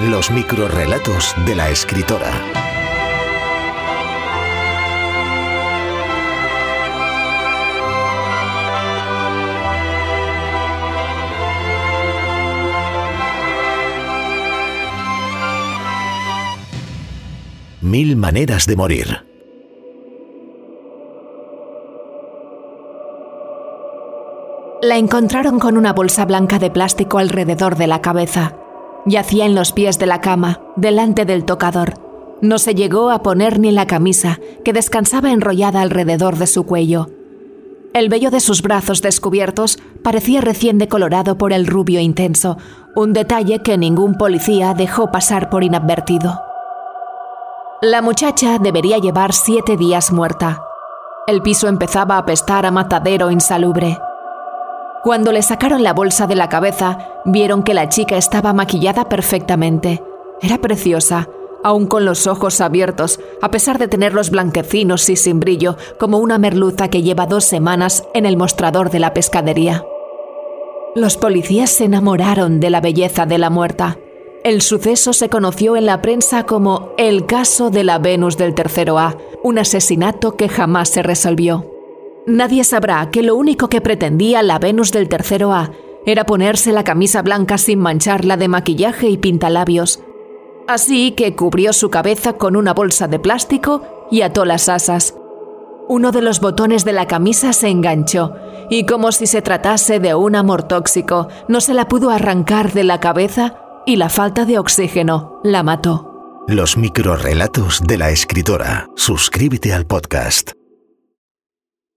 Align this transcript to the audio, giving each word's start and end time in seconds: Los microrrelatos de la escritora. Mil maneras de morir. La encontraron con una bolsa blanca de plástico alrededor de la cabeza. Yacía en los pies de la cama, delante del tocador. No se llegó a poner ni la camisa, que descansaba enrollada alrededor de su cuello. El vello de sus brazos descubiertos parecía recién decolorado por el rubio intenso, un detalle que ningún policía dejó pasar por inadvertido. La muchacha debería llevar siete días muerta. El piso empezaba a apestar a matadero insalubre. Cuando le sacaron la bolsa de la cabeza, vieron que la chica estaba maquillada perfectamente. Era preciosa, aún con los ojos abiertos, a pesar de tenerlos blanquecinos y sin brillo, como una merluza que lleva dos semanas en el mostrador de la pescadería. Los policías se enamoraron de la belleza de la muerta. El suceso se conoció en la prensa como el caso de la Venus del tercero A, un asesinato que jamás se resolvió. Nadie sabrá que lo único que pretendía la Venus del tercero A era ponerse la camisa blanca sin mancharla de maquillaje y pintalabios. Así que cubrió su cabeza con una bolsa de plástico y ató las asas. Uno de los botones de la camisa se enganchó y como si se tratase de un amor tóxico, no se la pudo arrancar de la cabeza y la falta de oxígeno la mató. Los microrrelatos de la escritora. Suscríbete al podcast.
Los 0.00 0.30
microrrelatos 0.30 1.34
de 1.44 1.56
la 1.56 1.70
escritora. 1.70 2.30
Mil 17.80 18.14
maneras 18.14 18.66
de 18.68 18.76
morir. 18.76 19.26
La 24.80 24.96
encontraron 24.96 25.58
con 25.58 25.76
una 25.76 25.92
bolsa 25.92 26.24
blanca 26.24 26.60
de 26.60 26.70
plástico 26.70 27.18
alrededor 27.18 27.74
de 27.74 27.88
la 27.88 28.00
cabeza. 28.00 28.57
Yacía 29.08 29.46
en 29.46 29.54
los 29.54 29.72
pies 29.72 29.98
de 29.98 30.04
la 30.04 30.20
cama, 30.20 30.60
delante 30.76 31.24
del 31.24 31.46
tocador. 31.46 31.94
No 32.42 32.58
se 32.58 32.74
llegó 32.74 33.10
a 33.10 33.22
poner 33.22 33.58
ni 33.58 33.70
la 33.72 33.86
camisa, 33.86 34.38
que 34.66 34.74
descansaba 34.74 35.32
enrollada 35.32 35.80
alrededor 35.80 36.36
de 36.36 36.46
su 36.46 36.64
cuello. 36.64 37.08
El 37.94 38.10
vello 38.10 38.30
de 38.30 38.40
sus 38.40 38.60
brazos 38.60 39.00
descubiertos 39.00 39.78
parecía 40.04 40.42
recién 40.42 40.76
decolorado 40.76 41.38
por 41.38 41.54
el 41.54 41.66
rubio 41.66 42.00
intenso, 42.00 42.58
un 42.94 43.14
detalle 43.14 43.60
que 43.62 43.78
ningún 43.78 44.14
policía 44.16 44.74
dejó 44.74 45.10
pasar 45.10 45.48
por 45.48 45.64
inadvertido. 45.64 46.38
La 47.80 48.02
muchacha 48.02 48.58
debería 48.58 48.98
llevar 48.98 49.32
siete 49.32 49.78
días 49.78 50.12
muerta. 50.12 50.62
El 51.26 51.40
piso 51.40 51.66
empezaba 51.66 52.16
a 52.16 52.18
apestar 52.18 52.66
a 52.66 52.70
matadero 52.70 53.30
insalubre. 53.30 53.98
Cuando 55.04 55.30
le 55.30 55.42
sacaron 55.42 55.82
la 55.84 55.92
bolsa 55.92 56.26
de 56.26 56.34
la 56.34 56.48
cabeza, 56.48 56.98
vieron 57.24 57.62
que 57.62 57.74
la 57.74 57.88
chica 57.88 58.16
estaba 58.16 58.52
maquillada 58.52 59.08
perfectamente. 59.08 60.02
Era 60.42 60.58
preciosa, 60.58 61.28
aún 61.62 61.86
con 61.86 62.04
los 62.04 62.26
ojos 62.26 62.60
abiertos, 62.60 63.20
a 63.40 63.50
pesar 63.50 63.78
de 63.78 63.88
tenerlos 63.88 64.30
blanquecinos 64.30 65.08
y 65.08 65.16
sin 65.16 65.38
brillo, 65.38 65.76
como 65.98 66.18
una 66.18 66.38
merluza 66.38 66.88
que 66.88 67.02
lleva 67.02 67.26
dos 67.26 67.44
semanas 67.44 68.04
en 68.12 68.26
el 68.26 68.36
mostrador 68.36 68.90
de 68.90 68.98
la 68.98 69.14
pescadería. 69.14 69.84
Los 70.96 71.16
policías 71.16 71.70
se 71.70 71.84
enamoraron 71.84 72.58
de 72.58 72.70
la 72.70 72.80
belleza 72.80 73.24
de 73.24 73.38
la 73.38 73.50
muerta. 73.50 73.98
El 74.42 74.62
suceso 74.62 75.12
se 75.12 75.28
conoció 75.28 75.76
en 75.76 75.86
la 75.86 76.02
prensa 76.02 76.44
como 76.44 76.90
el 76.98 77.26
caso 77.26 77.70
de 77.70 77.84
la 77.84 77.98
Venus 77.98 78.36
del 78.36 78.54
tercero 78.54 78.98
A, 78.98 79.16
un 79.44 79.58
asesinato 79.58 80.36
que 80.36 80.48
jamás 80.48 80.88
se 80.88 81.02
resolvió. 81.02 81.77
Nadie 82.26 82.64
sabrá 82.64 83.10
que 83.10 83.22
lo 83.22 83.36
único 83.36 83.68
que 83.68 83.80
pretendía 83.80 84.42
la 84.42 84.58
Venus 84.58 84.92
del 84.92 85.08
tercero 85.08 85.52
A 85.52 85.70
era 86.06 86.24
ponerse 86.24 86.72
la 86.72 86.84
camisa 86.84 87.22
blanca 87.22 87.58
sin 87.58 87.80
mancharla 87.80 88.36
de 88.36 88.48
maquillaje 88.48 89.08
y 89.08 89.18
pintalabios. 89.18 90.00
Así 90.66 91.12
que 91.12 91.34
cubrió 91.34 91.72
su 91.72 91.90
cabeza 91.90 92.34
con 92.34 92.56
una 92.56 92.74
bolsa 92.74 93.08
de 93.08 93.18
plástico 93.18 93.82
y 94.10 94.22
ató 94.22 94.44
las 94.44 94.68
asas. 94.68 95.14
Uno 95.88 96.12
de 96.12 96.20
los 96.20 96.40
botones 96.40 96.84
de 96.84 96.92
la 96.92 97.06
camisa 97.06 97.54
se 97.54 97.68
enganchó 97.68 98.34
y 98.68 98.84
como 98.84 99.10
si 99.12 99.26
se 99.26 99.40
tratase 99.40 100.00
de 100.00 100.14
un 100.14 100.36
amor 100.36 100.64
tóxico, 100.64 101.28
no 101.48 101.62
se 101.62 101.72
la 101.72 101.88
pudo 101.88 102.10
arrancar 102.10 102.72
de 102.72 102.84
la 102.84 103.00
cabeza 103.00 103.56
y 103.86 103.96
la 103.96 104.10
falta 104.10 104.44
de 104.44 104.58
oxígeno 104.58 105.40
la 105.42 105.62
mató. 105.62 106.44
Los 106.46 106.76
microrrelatos 106.76 107.82
de 107.86 107.98
la 107.98 108.10
escritora. 108.10 108.88
Suscríbete 108.96 109.72
al 109.72 109.86
podcast. 109.86 110.52